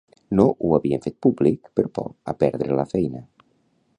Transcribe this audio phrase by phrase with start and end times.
[0.37, 3.25] No ho havien fet públic per por a perdre la feina.